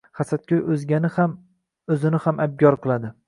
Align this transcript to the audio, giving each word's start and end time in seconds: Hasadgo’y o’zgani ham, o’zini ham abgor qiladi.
Hasadgo’y 0.19 0.61
o’zgani 0.75 1.11
ham, 1.17 1.35
o’zini 1.97 2.25
ham 2.27 2.45
abgor 2.49 2.79
qiladi. 2.87 3.15